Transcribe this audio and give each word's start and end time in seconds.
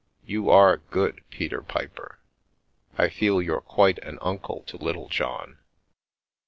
You 0.25 0.49
are 0.49 0.77
good, 0.77 1.21
Peter 1.29 1.61
Piper. 1.61 2.17
I 2.97 3.07
feel 3.07 3.39
you're 3.39 3.61
quite 3.61 3.99
an 3.99 4.17
uncle 4.19 4.63
to 4.63 4.77
Littlejohn." 4.77 5.59